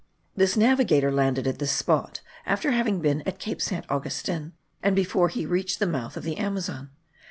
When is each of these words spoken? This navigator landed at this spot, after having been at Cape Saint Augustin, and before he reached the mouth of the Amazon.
This 0.35 0.57
navigator 0.57 1.11
landed 1.11 1.45
at 1.45 1.59
this 1.59 1.71
spot, 1.71 2.21
after 2.47 2.71
having 2.71 3.01
been 3.01 3.21
at 3.27 3.37
Cape 3.37 3.61
Saint 3.61 3.85
Augustin, 3.87 4.53
and 4.81 4.95
before 4.95 5.29
he 5.29 5.45
reached 5.45 5.77
the 5.77 5.85
mouth 5.85 6.17
of 6.17 6.23
the 6.23 6.37
Amazon. 6.37 6.89